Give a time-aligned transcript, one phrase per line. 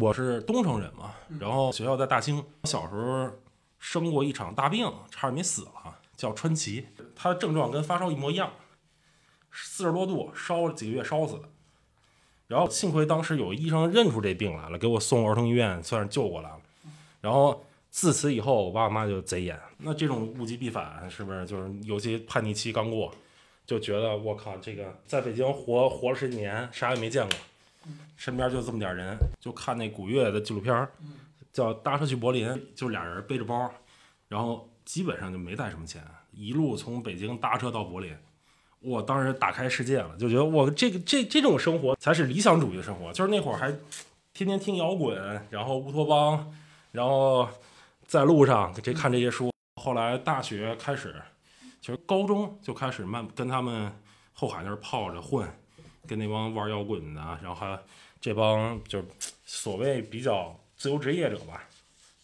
[0.00, 3.28] 我是东城人嘛，然后学校在大兴，小时候
[3.80, 6.86] 生过一场大病，差点没死了，叫川崎。
[7.16, 8.52] 他的症状跟发烧一模一样，
[9.50, 11.48] 四十多度，烧了几个月烧死的。
[12.46, 16.60] 然后幸亏当时有医生认出这病来了，给我送儿童医院，算是救过来了。
[17.20, 19.58] 然后自此以后，我爸我妈就贼严。
[19.78, 23.12] 那这种物极必反，是不是就是尤其叛逆期刚过，
[23.66, 27.36] 就觉得我靠，这个在北京活活了十几年，啥也没见过，
[28.16, 30.88] 身边就这么点人，就看那古月的纪录片，
[31.52, 33.70] 叫《搭车去柏林》，就俩人背着包，
[34.28, 36.02] 然后基本上就没带什么钱，
[36.32, 38.14] 一路从北京搭车到柏林。
[38.80, 43.12] 我当时打开世界了，就觉得我这个这这种生活才是理想主义的生活。
[43.12, 43.72] 就是那会儿还
[44.32, 46.54] 天天听摇滚，然后乌托邦，
[46.92, 47.48] 然后
[48.06, 49.50] 在路上这看这些书。
[49.80, 51.14] 后来大学开始，
[51.80, 53.92] 其实高中就开始慢跟他们
[54.32, 55.48] 后海那儿泡着混，
[56.08, 57.78] 跟那帮玩摇滚的，然后还
[58.20, 59.04] 这帮就是
[59.44, 61.62] 所谓比较自由职业者吧，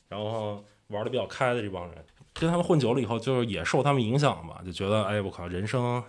[0.09, 6.03] 然后玩的比较开的这帮人，跟他们混久了以后，就是也受他们影响吧，就觉得哎我靠，人生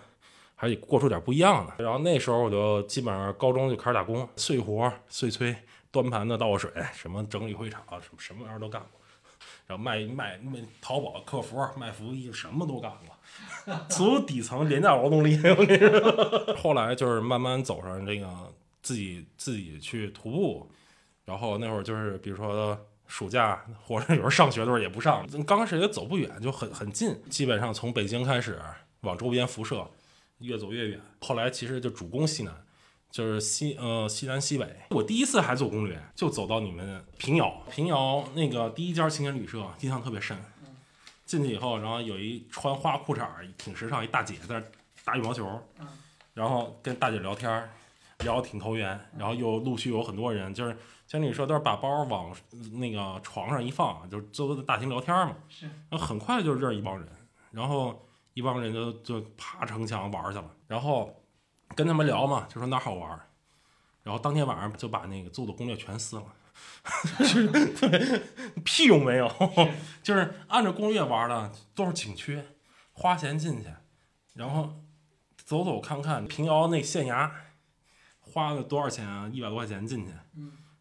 [0.54, 1.84] 还得过出点不一样的。
[1.84, 5.54] 然后那时候我就基本上高中就开始打工，碎活、碎催、
[5.90, 9.00] 端盘子、倒水，什么整理会场，什么什么玩意儿都干过。
[9.66, 15.36] 然后卖卖卖淘宝客服、卖服务衣，什么都干过，所有底层廉价劳动力。
[15.42, 18.28] 我跟你说， 后来就是慢慢走上这个
[18.82, 20.70] 自己自己去徒步，
[21.24, 28.60] 然后那会儿就是比如说暑假或者有时候上学的时候也不上，刚开始也走不远，就很很近，基本上从北京开始
[29.00, 29.84] 往周边辐射，
[30.38, 31.00] 越走越远。
[31.20, 32.54] 后来其实就主攻西南。
[33.10, 40.36] 就是西呃西南西北，我第一次还做攻略，就走到你们平遥，平遥那个第一家青年旅社，印象特别深。
[41.24, 44.64] 进去以后，然后有一穿花裤衩挺时尚一大姐在那
[45.02, 45.60] 打羽毛球，
[46.34, 47.68] 然后跟大姐聊天，
[48.18, 52.36] 聊得挺投缘，然后又陆续有很多人，就是青年旅社都是把包往
[52.74, 55.34] 那个床上一放，就坐在大厅聊天嘛。
[55.48, 55.66] 是。
[55.88, 57.08] 然后很快就认识一帮人，
[57.50, 61.12] 然后一帮人就就爬城墙玩去了，然后。
[61.76, 63.28] 跟他们聊嘛，就说哪好玩儿，
[64.02, 66.24] 然后当天晚上就把那个做的攻略全撕了，
[67.80, 68.22] 对
[68.64, 69.30] 屁用没有，
[70.02, 72.42] 就是按照攻略玩的，都是景区，
[72.92, 73.68] 花钱进去，
[74.34, 74.74] 然后
[75.36, 77.30] 走走看看平遥那县衙，
[78.20, 79.30] 花了多少钱啊？
[79.32, 80.12] 一百多块钱进去，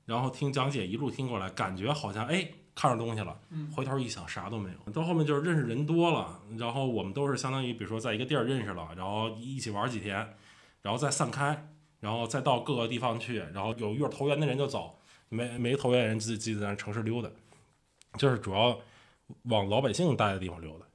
[0.06, 3.38] 然后听讲解一路听过来，感觉好像哎看着东西了，
[3.75, 4.91] 回头一想啥都没有。
[4.91, 10.38] 到后面就是认识人多了，然后我们都是相当于比如说在一个地儿认识了，然后一起玩几天。
[10.85, 11.68] 然后再散开，
[12.00, 17.29] 然后再到各个地方去，然后有遇到投缘的人就走，没没投缘的人自己在城市溜达，
[18.19, 18.79] 就是主要
[19.45, 20.85] 往老百姓待的地方溜达，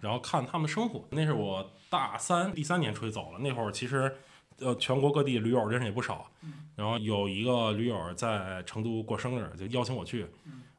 [0.00, 1.04] 然后看他们生活。
[1.12, 4.12] 那是我大三第三年出去走了，那会儿其实
[4.58, 6.28] 呃全国各地驴友认识也不少，
[6.74, 10.26] 然后有一个驴友在成都过生日，就邀请我去。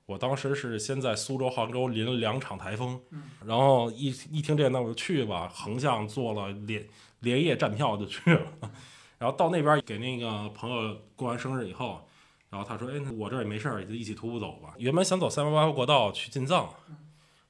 [0.08, 3.00] 我当时是先在苏州、杭州淋了两场台风，
[3.46, 6.86] 然后一一听这那我就去吧，横向做了连。
[7.20, 8.42] 连夜站票就去了，
[9.18, 12.08] 然后到那边给那个朋友过完生日以后，
[12.50, 16.74] 然后他说：“哎，我这也没事儿，就一起徒步走吧。”原本想走三八八国道去进藏，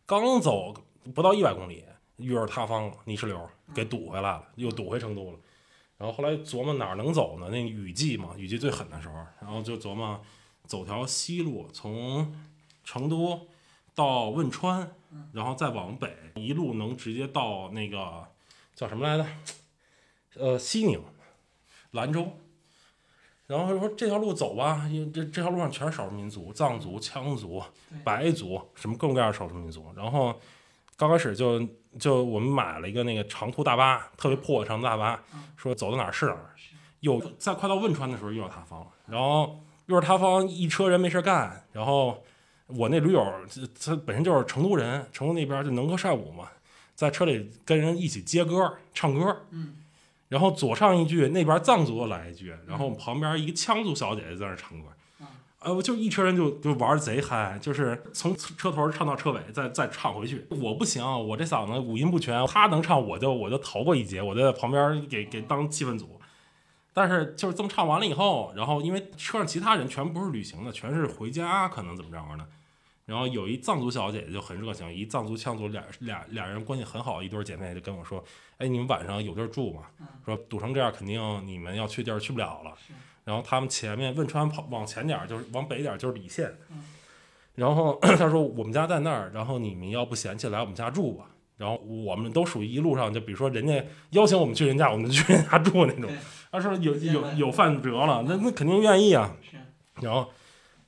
[0.05, 0.73] 刚走
[1.13, 1.83] 不到一百公里，
[2.17, 5.39] 遇着塌方了，泥石流给堵回来了，又堵回成都了。
[5.97, 7.49] 然后后来琢磨哪儿能走呢？
[7.49, 10.19] 那雨季嘛，雨季最狠的时候，然后就琢磨
[10.65, 12.33] 走条西路，从
[12.83, 13.47] 成都
[13.95, 14.91] 到汶川，
[15.33, 18.27] 然后再往北，一路能直接到那个
[18.77, 19.25] 叫什么来着？
[20.39, 21.03] 呃，西宁、
[21.93, 22.31] 兰州，
[23.47, 27.63] 然后说这条路走吧，因为这这条路上全是少数民族，藏族、羌族、
[28.03, 29.91] 白族，什么各种各样的少数民族。
[29.95, 30.39] 然后
[30.95, 31.59] 刚开始就
[31.97, 35.23] 就我们买了一个那个长途大巴，特别破的长途大巴，
[35.55, 36.53] 说走到哪儿是哪儿。
[36.99, 41.65] 又在快到汶川的时候又要塌方了，然后又是塌方，一车人没事干。
[41.71, 42.23] 然后
[42.67, 43.23] 我那驴友
[43.79, 46.47] 他本身就是成都人，成都那边就能歌善舞嘛，
[46.97, 49.43] 在车里跟人一起接歌唱歌。
[49.51, 49.75] 嗯。
[50.29, 54.89] 然后左唱一句，那边藏族来一句，然后旁边一个羌族小姐姐在那唱歌，
[55.59, 60.45] 呃，我就一车人就就玩贼嗨，就是从车头唱到车尾，再再唱回去。
[60.49, 66.19] 我不行，我这嗓子五音不全，他能唱我就我就逃过一劫，我就在旁边给给当气氛组。
[66.93, 72.45] 但是就是这么唱完了以后，然后因为车上其他人全不是旅行的，全是回家可能怎么着的。
[73.07, 78.21] 然后有一藏族小姐姐就很热情，一藏族羌族俩俩俩人关系很好，一对姐妹就跟我说
[78.59, 79.83] ：“哎，你们晚上有地儿住吗？
[80.25, 82.73] 说堵成这样，肯定你们要去地儿去不了了。”
[83.23, 86.53] 然后他们前面汶川跑往前点儿，就是往北点儿就是理县。
[87.55, 96.11] 然后 他说：“我们家在那儿，然后你们要不嫌弃来我们家住吧？”然后我们都属于一路上，就比如说人家邀请我们去人家，我们就去人家住那种。
[96.51, 99.33] 他说有有有饭辙了，那那肯定愿意啊。
[100.01, 100.29] 然后。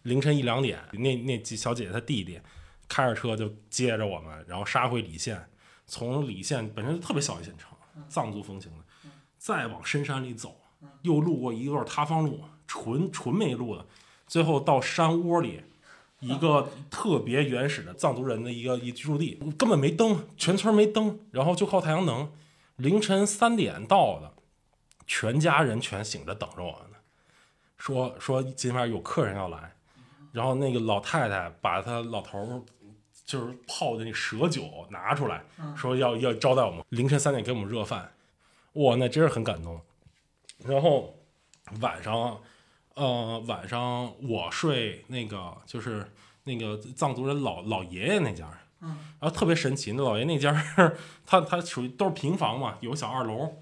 [0.03, 2.39] 凌晨一两点，那那几小姐姐她弟弟
[2.87, 5.49] 开着车就接着我们，然后杀回礼县，
[5.85, 7.71] 从礼县本身就特别小一县城，
[8.07, 10.59] 藏族风情的，再往深山里走，
[11.01, 13.85] 又路过一段塌方路，纯纯没路的，
[14.27, 15.61] 最后到山窝里。
[16.21, 22.29] 一个 特别原始的藏族人的一个一居住地，根本没灯，全村没灯，然后就靠太阳能。
[22.75, 24.33] 凌晨三点到的，
[25.07, 26.97] 全家人全醒着等着我们呢。
[27.77, 29.77] 说说今晚有客人要来，
[30.31, 32.61] 然后那个老太太把她老头儿
[33.25, 35.43] 就是泡的那蛇酒拿出来，
[35.75, 36.83] 说要要招待我们。
[36.89, 38.11] 凌晨三点给我们热饭，
[38.73, 39.79] 哇，那真是很感动。
[40.65, 41.15] 然后
[41.81, 42.39] 晚上。
[42.95, 46.05] 呃，晚上我睡那个就是
[46.43, 48.45] 那个藏族人老老爷爷那家，
[48.81, 48.89] 嗯，
[49.21, 50.51] 然后特别神奇，那老爷那家
[51.25, 53.53] 他他属于都是平房嘛，有小二楼，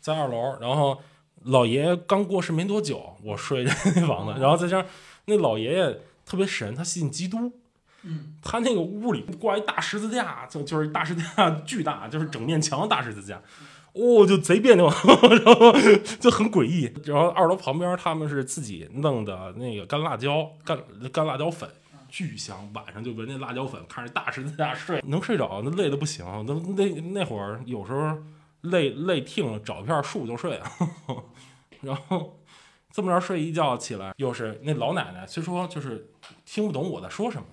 [0.00, 0.98] 在二楼，然后
[1.42, 3.70] 老爷爷刚过世没多久，我睡那
[4.06, 4.86] 房子，然后再加上
[5.26, 7.52] 那老爷爷特别神，他信基督，
[8.02, 13.40] 嗯，他那个屋里挂一大十字架，就就是大十字架巨大，就是整面墙大十字架。
[13.92, 14.86] 哦，就贼别扭，
[15.44, 15.72] 然后
[16.20, 16.92] 就很诡异。
[17.04, 20.78] 然后二楼旁边他们是自己弄的那个干辣椒，干
[21.10, 21.66] 干辣椒粉，
[22.10, 22.70] 巨香。
[22.74, 26.26] 晚上就闻那辣椒粉，看着大十字架睡，能睡着，那累的不行。
[26.46, 28.18] 那那那会儿有时候
[28.60, 30.60] 累累挺了，找片树就睡。
[31.80, 32.38] 然后
[32.96, 36.08] 这么着睡一觉起来，又是那老奶奶，虽说就是
[36.46, 37.46] 听不懂我在说什么。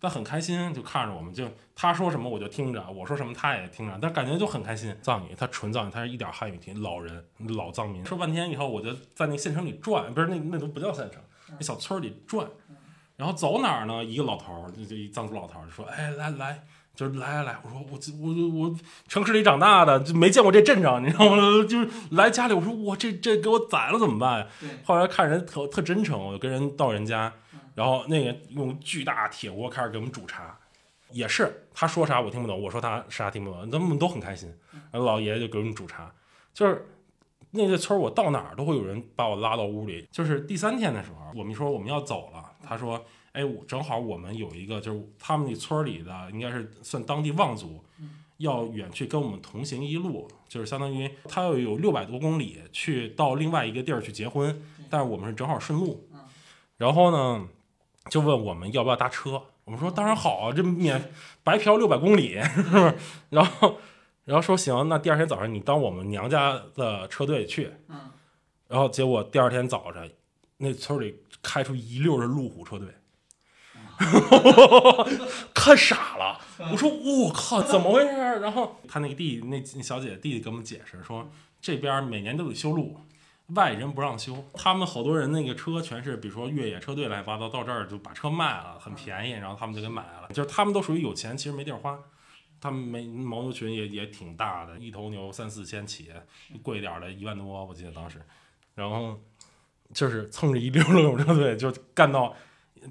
[0.00, 1.46] 但很开心，就看着我们，就
[1.76, 4.92] 她说什么我就听着，我说什么她也听着，但感觉就很开心。
[5.00, 6.82] 藏语，她纯藏语，她是一点汉语听。
[6.82, 12.48] 老人，老藏民，说半天以后，我就在那县城里转，不是那那都不叫县城，那小村里转。
[13.16, 14.02] 然后走哪儿呢？
[14.02, 16.64] 一个老头儿，就就一藏族老头儿就说：“哎，来来，
[17.00, 18.76] 就是来来来。”我说：“我我我
[19.08, 21.42] 城市里长大的，就没见过这阵仗，你知道吗？
[21.66, 24.46] 就是来家里，我说我这这给我宰了怎么办呀？”
[24.84, 27.32] 后来看人特特真诚，我就跟人到人家。
[27.74, 30.58] 然后那个用巨大铁锅开始给我们煮茶，
[31.12, 34.52] 也是他说啥我听不懂，我说他啥听不懂，他们都很开心。
[34.90, 36.12] 然后老爷爷就给我们煮茶，
[36.52, 36.84] 就是
[37.52, 40.06] 那个村我到哪儿都会有人把我拉到屋里。
[40.10, 43.02] 就是第三天的时候，我们说我们要走了，他说
[43.32, 47.82] ：“哎，我正好我们有一个就是他们那村里的应该是算当地望族，
[48.38, 56.08] 要远去跟我们同行一路，就是相当于他要有六百多公里去到另外一个地儿去结婚，但是我们是正好顺路。
[56.76, 57.48] 然后呢？”
[58.08, 61.12] 就问我们要不要搭车，我们说当然好啊，这免
[61.44, 62.94] 白嫖六百公里，是不是？
[63.28, 63.76] 然后，
[64.24, 67.70] 然后说行，那第二天早上你当我们娘家的车队去。
[67.88, 68.10] 嗯。
[68.68, 70.08] 然后结果第二天早上，
[70.56, 72.88] 那村里开出一溜的路虎车队，
[75.54, 76.40] 看傻了。
[76.72, 78.08] 我说我靠，怎么回事？
[78.40, 81.30] 然后他那个弟那那小姐姐弟弟给我们解释说，
[81.60, 82.98] 这边每年都得修路。
[83.54, 90.28] 外人不让修，他们好多人那个车全是，比如说越野车队乱七八糟，到这儿就把车卖了，很便宜，然后他们就给买了。
[90.32, 91.98] 就是他们都属于有钱，其实没地儿花。
[92.60, 96.10] 他们没牦牛群也也挺大的，一头牛三四千起，
[96.62, 98.22] 贵点的一万多，我记得当时。
[98.76, 99.18] 然后
[99.92, 102.32] 就是蹭着一溜路勇车队，就干到，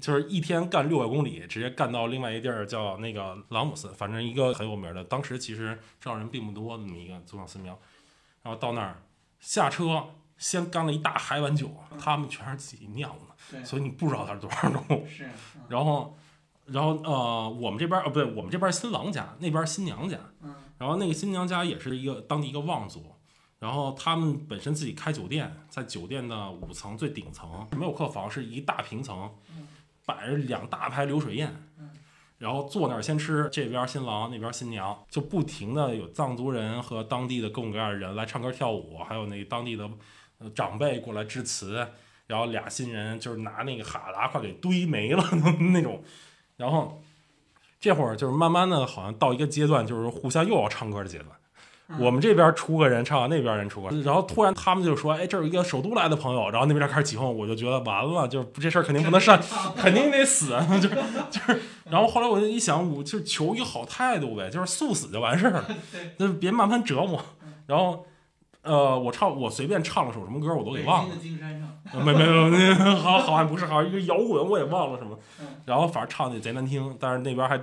[0.00, 7.78] 就是一天干六百公里，直接干到另外一地儿叫那个朗姆寺，反正一个很有名的，当时其实这人并不多那么一个宗教寺庙。
[8.42, 9.02] 然后到那儿
[9.38, 10.10] 下车。
[10.40, 15.06] 先干了一大海碗酒，他们全是自己酿的，所以你不知道它是多少度。
[15.06, 15.28] 是，
[15.68, 16.16] 然后，
[16.64, 20.18] 然后呃，我们这边呃不对，我们这边新郎家，那边新娘家。
[20.40, 20.54] 嗯。
[20.78, 23.04] 然后那个新娘家也是一个当地一个望族，
[23.58, 29.30] 然后他们本身自己开酒店，在酒店的五层最顶层没有客房，是一大平层，
[30.10, 31.54] 摆着两大排流水宴。
[32.38, 39.88] 然后坐那儿先吃，这边新郎那边新娘，就不停的有藏族人和当地的各种各样的人来唱歌跳舞，还有那当地的。
[40.54, 41.86] 长辈过来致辞，
[42.26, 45.22] 然后俩新人就是拿那个哈达快给堆没了
[45.74, 46.02] 那种，
[46.56, 46.98] 然后
[47.78, 51.28] 这会儿就是慢慢的，好像到一个阶段，就是互相又要唱歌的阶段。
[51.98, 59.40] 我们这边出个人唱，那边人出个，然后突然他们就说：“哎，这有一个首都来的朋友。”然后那边开始起哄，我就觉得完了，就是这事儿肯定不能 善，
[59.76, 61.60] 肯定得死， 就就是。
[61.90, 65.64] 然后后来我就一想，我就求一个好态度呗，就是速死就完事儿了，
[66.18, 67.20] 就别慢慢折磨。
[67.66, 68.06] 然后。
[68.62, 71.14] 呃，我唱我随便唱了首什么歌，我都给忘了。
[71.94, 75.18] 没没没，好好像不是，好像一个摇滚，我也忘了什么。
[75.64, 77.58] 然后反正唱的贼难听，但是那边还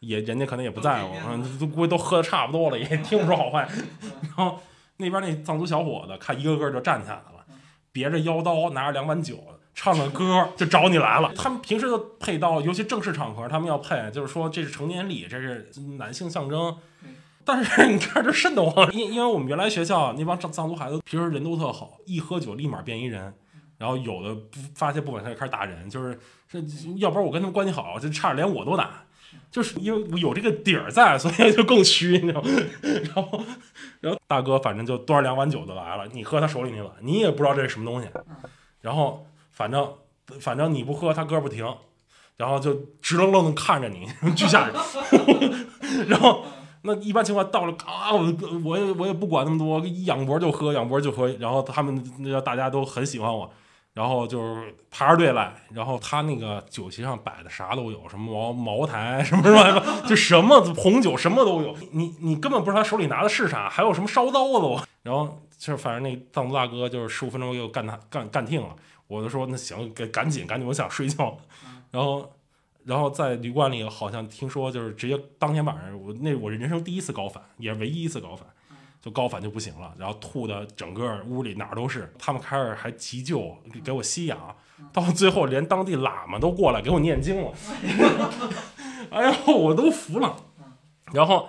[0.00, 3.66] 也人家可能也不在乎，嗯，都估计都喝的差不多了，也听不出好坏。
[4.22, 4.60] 然后
[4.98, 7.44] 那边那藏族小伙子看一个个就站起来了，
[7.90, 9.42] 别着腰刀，拿着两碗酒，
[9.74, 11.32] 唱个 歌就找你来了。
[11.34, 16.76] 他们平时的配刀，尤其正式场合，他们要配，就是说这是成年礼，这是男性象征。
[17.44, 23.34] 但是你看这瘆得慌，因因为我们原来学校那帮藏藏族孩子平时人都特好，一喝酒立马变一人，
[23.78, 26.18] 然后有的不发泄不满，他就开始打人，就是
[26.48, 26.58] 这
[26.96, 29.04] 要不然我跟他们关系好，就差点连我都打。
[29.50, 32.48] 就是因为我有这个底儿在，所以就更虚，你知道吗？
[32.82, 33.44] 然后，
[34.00, 38.08] 然后大哥反正就端着两碗酒就来了，你喝他手里那碗，你也不知道这是什么东西。
[38.82, 39.90] 然后反正
[40.38, 41.66] 反正你不喝，他歌不停，
[42.36, 44.74] 然后就直愣愣的看着你，巨吓人。
[46.08, 46.44] 然后
[46.82, 48.34] 那一般情况到了啊，我
[48.64, 51.28] 我也我也不管那么多，一仰脖就喝，仰脖就喝。
[51.38, 53.50] 然后他们那大家都很喜欢我。
[53.94, 61.76] 然后就是排着队来，然后他那个酒席上摆的啥都有，什么茅茅台，什么什么，就什么 红酒什么都有。
[61.90, 64.86] 你你根本不知道他手里拿的是啥，还有什么烧刀子。
[65.02, 68.74] 然后就是反正那藏族大哥就是十五分钟给我干他干干听了，
[69.08, 71.36] 我就说那行，赶赶紧赶紧，我想睡觉。
[71.90, 72.32] 然后
[72.84, 78.46] 然后在旅馆里好像听说就是直接当天晚上我那我人生第一次高反，也是唯一一次高反。
[79.00, 82.14] 就高反就不行了，然后吐的整个屋里哪儿都是。
[82.20, 84.56] 他们开始还急救，给我吸氧，
[84.92, 87.52] 到最后连当地喇嘛都过来给我念经了。
[89.10, 90.36] 哎呀，我都服了。
[91.12, 91.48] 然后，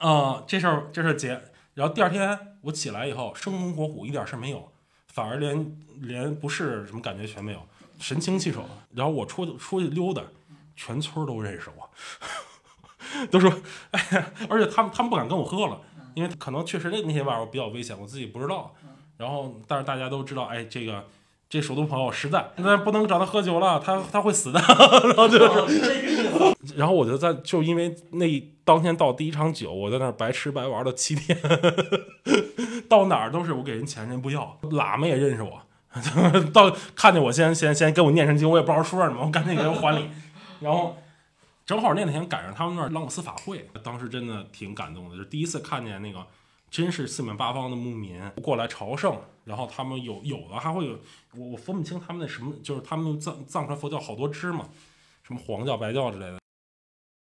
[0.00, 1.40] 呃，这事儿这事儿结。
[1.74, 4.68] 然后第二天我起来以后，生龙活虎，一点事儿没有，
[5.06, 7.60] 反而连连不适什么感觉全没有，
[8.00, 8.66] 神清气爽。
[8.92, 10.20] 然后我出出去溜达，
[10.76, 11.88] 全村都认识我，
[13.30, 13.52] 都说，
[13.90, 15.78] 哎呀，而且他们他们不敢跟我喝了。
[16.14, 18.74] 因为可能确实那那些玩意儿比较危险，我自己不知道。
[19.16, 21.06] 然后，但是大家都知道，哎，这个
[21.48, 24.60] 这首都朋友实在，那不能找他喝酒了，他他会死的。
[25.08, 25.38] 然后就
[25.70, 28.26] 是，然后我就在就因为那
[28.62, 31.38] 当天倒第一场酒，我在那儿白吃白玩了七天，
[32.90, 35.62] 到哪儿都是我给人钱人不要，喇嘛也认识我，
[36.52, 40.10] 到看见我先先先给我念声经，我也不知道说什么，我赶紧给人还礼，
[40.62, 40.96] 然后。
[41.64, 46.26] 正好那天赶上他们那儿朗斯法会，当时真的挺感动的，就第一次看见那个
[46.68, 50.98] 真是四面八方的牧民过来朝圣，然后他们有有的还会有
[51.36, 54.68] 我我分不清他们那什么，就是他们藏藏传佛教好多支嘛，
[55.22, 56.38] 什么黄教白教之类的。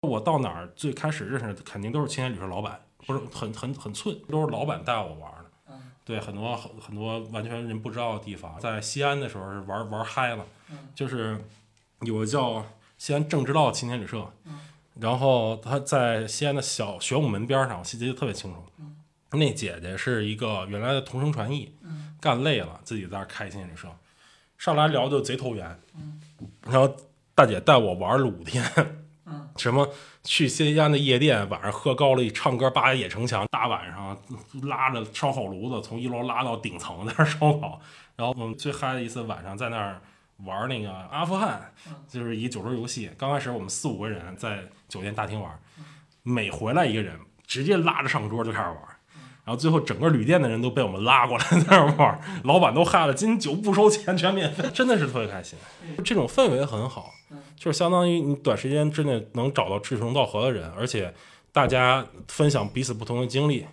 [0.07, 5.73] 我到哪儿最开始认识的肯定都是青年旅社老板，不是很很很寸，都是老板带我玩的。
[6.05, 10.45] 对，很多很很多完全人不知道的地方，在西安的时候是玩玩嗨了，
[10.93, 11.43] 就是
[12.01, 12.63] 有个叫。
[12.97, 14.27] 西安正直道青年旅社，
[14.99, 18.63] 然后他在西安的小玄武门边上，我记得特别清楚。
[19.31, 21.71] 那姐姐是一个原来的同声传译，
[22.19, 23.87] 干累了自己在那开青年旅社，
[24.57, 25.79] 上来聊就贼投缘。
[26.63, 26.95] 然后
[27.35, 28.63] 大姐带我玩了五天，
[29.57, 29.89] 什么
[30.23, 34.17] 去西安的夜店，晚上喝高了，唱歌扒野城墙，大晚上
[34.63, 37.79] 拉着烧烤炉子从一楼拉到顶层在那烧烤。
[38.15, 40.01] 然后我们最嗨的一次晚上在那儿。
[40.45, 41.73] 玩那个阿富汗，
[42.07, 43.09] 就是一酒桌游戏。
[43.17, 45.59] 刚开始我们四五个人在酒店大厅玩，
[46.23, 48.77] 每回来一个人，直接拉着上桌就开始玩。
[49.43, 55.57] 然后最后整个旅店的人都被我们拉过来在那玩，老板都嗨了，今天酒不收钱，全免费，真的是特别开心。
[56.03, 57.11] 这种氛围很好，
[57.55, 61.13] 就是相当于你短时间之内能找到志同道合的人，而且
[61.53, 63.65] 大家分享彼此不同的经历，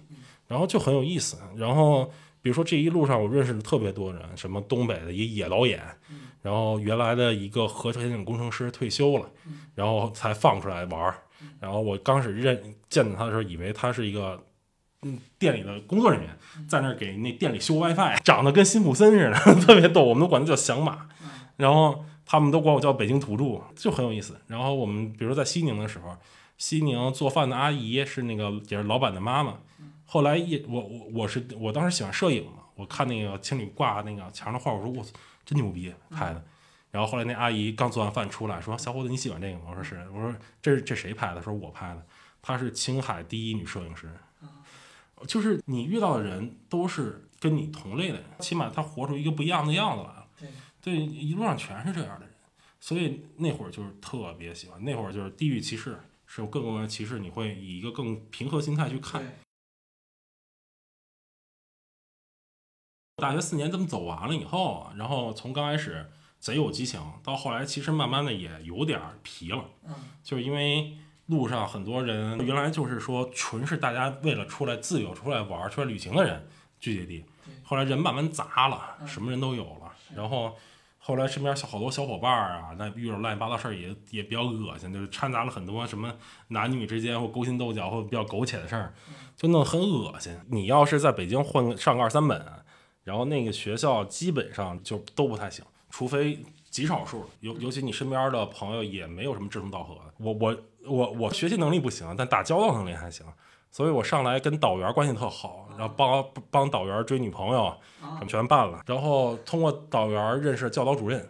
[0.47, 1.37] 然后就很有意思。
[1.57, 2.05] 然后
[2.41, 5.83] 比如说这一路上我认识了特别多人，什么东北的一野导演。
[6.45, 9.31] 然后原来的一个核潜艇工程师退休了，
[9.75, 11.23] 然后才放出来玩儿。
[11.59, 14.45] 然后我刚始认见到他的时候，以为他是一个
[15.01, 19.35] 嗯店里的工作人员，在那儿给那店里修 WiFi，长得跟辛普森似的，
[19.65, 20.05] 特别逗。
[20.05, 21.09] 我们都管他叫响马。
[21.57, 24.39] 然后他们都管我叫北京土著，就很有意思。
[24.47, 26.15] 然后我们比如在西宁的时候，
[26.59, 29.55] 西宁做饭的阿姨是那个也是老板的妈妈。
[30.05, 35.03] 后来一我我我是我当时喜欢摄影嘛，我看那个青旅挂那个墙上画，我说我。
[35.45, 36.45] 真牛逼拍的，
[36.91, 41.43] 然后后来那阿姨刚做完饭出来说：“小伙子你喜欢这个吗？”我说是，我说这是这谁拍的？
[41.43, 42.07] 说我拍的，
[42.41, 44.11] 她是青海第一女摄影师。
[45.27, 50.27] 就是你遇到的人都是跟你同类的人，起码他活出一个不一样的样子来了。
[50.39, 50.49] 对，
[50.83, 52.35] 对，一路上全是这样的人，
[52.79, 54.85] 所以那会儿就是特别喜欢。
[54.85, 59.23] 那会儿就是地域歧视是有各种各样的歧视，你会以一个更平和心态去看。
[63.17, 69.65] 大学四年这么走完了以后，然后从刚开始贼有激情，到后来其实慢慢的也有点疲了。
[69.85, 69.95] 嗯，
[70.25, 76.45] 就是因为路上很多人原来就是说纯是大家为了出来自由、出来玩、出来旅行的人
[76.81, 77.25] 聚集地，
[77.63, 79.93] 后来人慢慢杂了，什么人都有了。
[80.13, 80.57] 然后
[80.99, 86.13] 后来身边好多小伙伴啊，那遇到乱七八糟事儿也也比较恶心，就是掺杂了很多什么
[86.49, 88.93] 男女之间或勾心斗角或比较苟且的事儿，
[89.37, 90.37] 就弄得很恶心。
[90.51, 92.64] 你要是在北京混上个二三本。
[93.05, 100.01] 然后那个学校基本上就都不太行，除非极少数，尤尤其你身边的朋友也没有什么志同道合的。
[100.19, 100.57] 我我
[100.87, 103.25] 我我学习能力不行，但打交道能力还行，
[103.71, 108.83] 所以我上来跟导员关系特好，然后帮帮导员追女朋友，什么全办了。
[108.87, 111.29] 然后通过导员认识教导主任，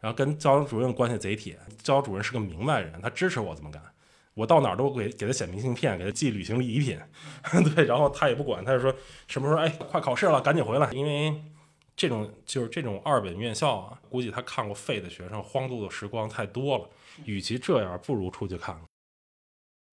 [0.00, 1.58] 然后跟教导主任关系贼铁。
[1.82, 3.80] 教导主任是个明白人，他支持我这么干。
[4.34, 6.98] 我到哪儿都给给他写明信片，给他寄旅行礼品，
[7.74, 8.94] 对，然后他也不管，他就说
[9.28, 10.90] 什么时候哎快考试了，赶紧回来。
[10.92, 11.34] 因为
[11.96, 16.84] 这种就是这种二本院校啊，估计他看过废的学生荒度的时光太多了，
[17.24, 18.84] 与其这样，不如出去看看。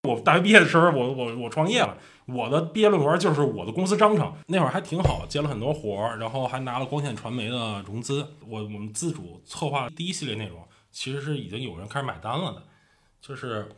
[0.09, 1.95] 我大学毕业的时候，我我我创业了，
[2.25, 4.33] 我的毕业论文就是我的公司章程。
[4.47, 8.27] 那会儿还挺好，接了很多活儿，然后还拿了光线传媒的融资。
[8.47, 12.63] 我我们自主策划第一系列内容，其实是已经有人开始买单了的。
[13.21, 13.69] 就是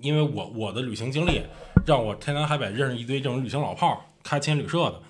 [0.00, 1.42] 因为我我的旅行经历，
[1.86, 5.02] 让我天南海北认识一堆这种旅行老炮儿，开青年旅社的。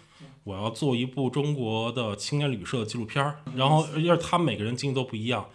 [0.44, 5.46] 我要做一部中国的青年旅社纪录片儿，然后因为他们每个人经历都不一样。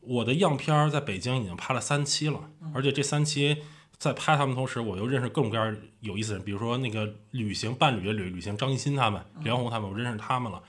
[0.00, 2.40] 我的样片儿在北京已经拍了三期了，
[2.74, 3.58] 而且这三期。
[3.98, 10.62] 在拍他们同时，我又认识各种各样有意思的人，比如说那个旅行伴侣的旅旅行张艺兴他们、梁红他们，我认识他们了，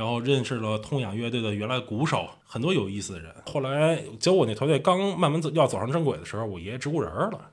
[0.00, 3.30] 然后认识了痛痒乐队的原来鼓手，很多有意思的人。
[3.44, 7.50] 后来结果我那团队刚慢慢走要走上正轨的时候，我爷爷植物人了，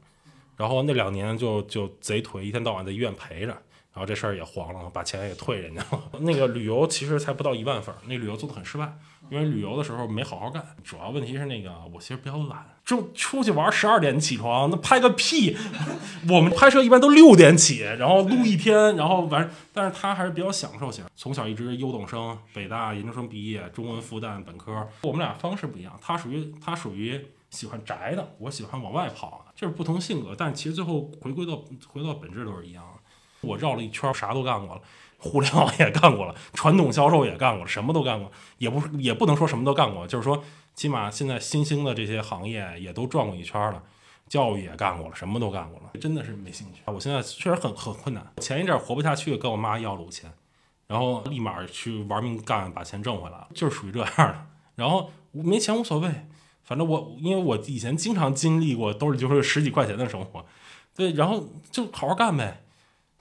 [0.55, 3.47] 然后那两年就就贼颓，一天到晚在医院陪着，
[3.91, 6.01] 然后这事儿也黄了，把钱也退人家了。
[6.21, 8.97] 那个旅游其实才不到一万份，那旅游做的很失败。
[9.29, 15.55] 因为旅游的时候没好好干，主要问题是那个我其实比较懒，就出去玩十二点起床，那拍个屁！
[16.29, 27.19] 我们拍摄一般都六点起，然后录一天，然后完，但是他还是比较享受型，从小一直优等生，北大研究生毕业，中文复旦本科，我们俩方式不一样，他属于他属于
[27.49, 33.01] 喜欢宅的，我喜欢往外跑，就是不同性格，但其实最后回归到回到本质都是一样的。
[33.41, 34.81] 我绕了一圈，啥都干过了。
[35.17, 40.43] 互联网也干过了， 传统销售也干过了，什么都干过，也不也不能说什么都干过，就是说
[40.75, 43.81] 起码现在新兴的这些行业也都转过一圈了，
[44.29, 46.81] 教育也干过了，什么都干过了，真的是没兴趣。
[46.85, 50.31] 我现在确实很很困难，前一阵活不下去，跟我妈要了五千，
[50.87, 54.45] 然后立马去玩命干，把钱挣回来了，就是属于这样的。
[54.75, 56.27] 然后没钱无所谓，
[56.63, 60.45] 反正我因为我以前经常经历过都是就是十几块钱的生活，
[60.95, 62.63] 对，然后就好好干呗。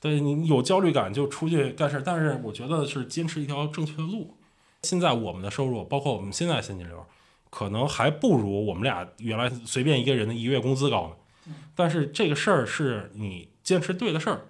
[0.00, 4.36] 对你有焦虑感就出去干事，但是我觉得是坚持一条正确的路。
[4.82, 7.06] 现在我们的收入，包括我们现在现金流，
[7.50, 11.54] 可能还不如我们俩原来随便一个人的一月工资高呢。
[11.74, 14.46] 但是这个事儿是你坚持对的事儿。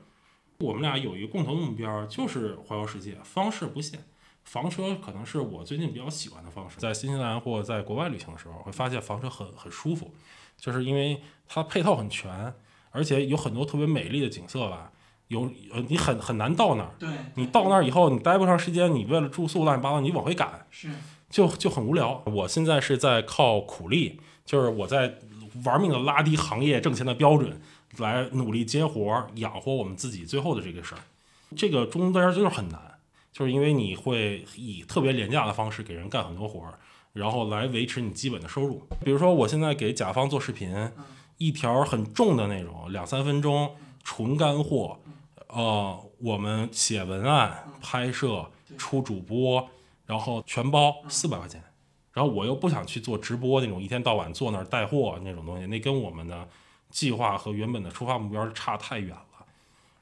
[0.59, 4.01] 我们俩有一个共同目标，就是环游世界，方式不限。
[4.45, 6.79] 房车可能是我最近比较喜欢的方式。
[6.79, 10.11] 在新西兰或在国外旅行的时候，会发现房车很很舒服，
[10.57, 12.55] 就是因为它配套很全，
[12.91, 14.93] 而且有很多特别美丽的景色吧。
[15.29, 16.91] 有呃，你很很难到那儿。
[16.99, 20.89] 对，你到那儿以后，你待不长时间，你为了住宿乱七八糟，你往回赶，是，
[21.29, 22.23] 就就很无聊。
[22.27, 25.17] 我现在是在靠苦力，就是我在
[25.65, 27.61] 玩命的拉低行业挣钱的标准，
[27.99, 31.01] 来努力接活养活我们自己最后的这个事儿。
[31.57, 32.81] 这个中间就是很难，
[33.33, 36.79] 就是因为你会以特别廉价的方式给人干很多活儿，
[37.13, 38.87] 然后来维持你基本的收入。
[39.05, 40.91] 比如说，我现在给甲方做视频，
[41.39, 45.01] 一条很重的内容，两三分钟，纯干货。
[45.49, 49.69] 呃，我们写文案、拍摄、出主播，
[50.05, 51.63] 然后全包四百块钱。
[52.13, 56.49] 然后我又不想去做直播那种一天到晚坐那儿带货那种东西，那跟我们的
[56.91, 59.47] 计划和原本的出发目标差太远了。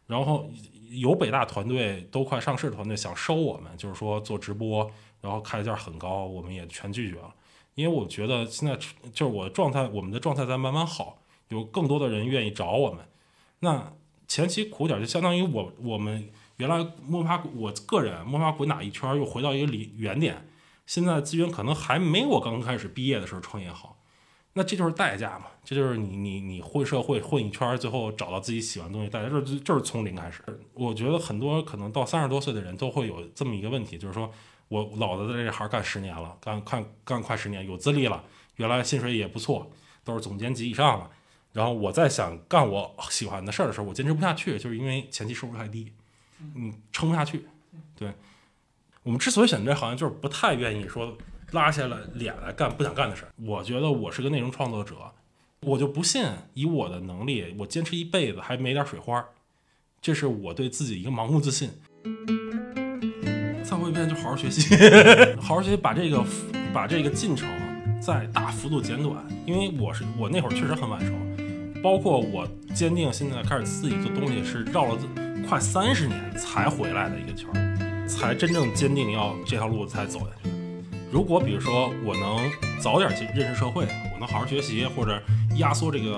[0.06, 0.48] 然后
[0.90, 7.34] 有北大团队都快上市团队想收我们，就是说做直播，然后开价很高，我们也全拒绝了。
[7.74, 8.76] 因为我觉得现在
[9.12, 13.04] 就是我的状态，我们的状态在慢慢好，有更多的人愿意找我们。
[13.58, 13.92] 那。
[14.26, 20.48] 前期苦点，就相当于我我们原来摸爬我个人摸爬滚打一圈，又回到一个离原点。
[20.86, 23.98] 现在资源可能还没我刚开始毕业的时候创业好，
[24.52, 25.46] 那这就是代价嘛？
[25.64, 30.42] 这就是你你你混社会混一圈，最后找到自己喜欢的东西，大家就是就是从零开始。
[30.74, 34.30] 我觉得很多可能到三十多岁的人都会有这么一个问题，就是说
[34.68, 38.22] 我老子在这行干十年了，干干干快十年，有资历了，
[38.56, 39.70] 原来薪水也不错，
[40.04, 41.10] 都是总监级以上了。
[41.54, 45.92] 然后我在想干我喜欢的事儿的时候，我坚持不下去，就是因为前期收入太低，
[46.56, 47.46] 嗯，撑不下去。
[47.94, 48.12] 对，
[49.04, 51.16] 我们之所以选这行业，就是不太愿意说
[51.52, 53.32] 拉下了脸来干不想干的事儿。
[53.36, 54.96] 我觉得我是个内容创作者，
[55.60, 59.24] 我就不信以我的能力，我坚持一辈子还没点水花。
[60.02, 61.70] 这是我对自己一个盲目自信。
[63.62, 64.74] 再过一遍就好好学习，
[65.40, 66.24] 好好学习，把这个
[66.72, 67.48] 把这个进程
[68.00, 71.12] 再大幅度减短，因为我是我那会儿确实很晚熟。
[71.84, 74.98] 包括我坚定现在开始自己做东西，是绕了
[75.46, 80.50] 快三十年才回来的一个圈儿，才真正坚定要这条路才走下去。
[81.12, 85.22] 如果比如说我能早点去认识社会，我能好好学习，或者
[85.58, 86.16] 压缩这个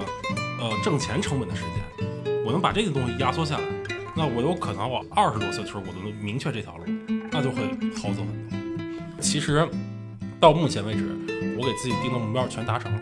[0.60, 3.64] 呃挣钱成本的时间，我能把这个东西压缩下来，
[4.16, 6.84] 那我有可能我二十多岁的时候我都能明确这条路，
[7.32, 7.64] 那就会
[8.00, 9.20] 好走很多。
[9.20, 9.68] 其实
[10.38, 11.10] 到目前为止，
[11.58, 13.00] 我给自己定的目标全达成了。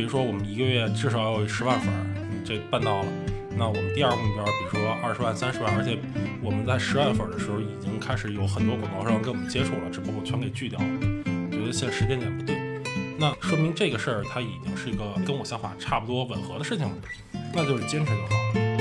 [0.00, 1.92] 比如说我们一个月至少要有十万粉，
[2.30, 3.08] 你这办到了。
[3.54, 5.98] 那我们第二个目标，比如说二十万、三十万，而且
[6.42, 10.86] 我们在十万粉的时候已经开始有很多广告商跟我们接触了，只不过全给拒掉了。
[11.50, 12.56] 我觉得现在时间点不对，
[13.18, 16.96] 那说明这个事儿它已经是一个跟我想法差不多吻合的事情了，
[17.52, 18.79] 那就是坚持就好了。